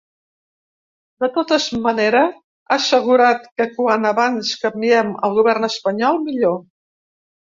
De 1.23 1.27
totes 1.35 1.67
manera, 1.83 2.23
ha 2.69 2.77
assegurat 2.77 3.45
que 3.61 3.67
‘quan 3.75 4.09
abans 4.13 4.55
canviem 4.63 5.11
el 5.29 5.37
govern 5.41 5.69
espanyol, 5.71 6.19
millor’. 6.25 6.57